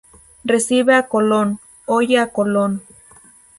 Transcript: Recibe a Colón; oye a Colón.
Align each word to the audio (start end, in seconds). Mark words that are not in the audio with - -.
Recibe 0.43 0.95
a 0.95 1.07
Colón; 1.07 1.59
oye 1.85 2.17
a 2.17 2.31
Colón. 2.31 2.81